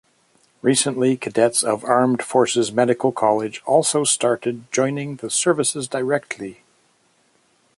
Recently 0.63 1.15
cadets 1.15 1.61
of 1.63 1.83
Armed 1.83 2.23
Forces 2.23 2.71
Medical 2.71 3.11
College 3.11 3.61
also 3.67 4.03
started 4.03 4.63
joining 4.71 5.17
the 5.17 5.29
services 5.29 5.87
directly. 5.87 6.63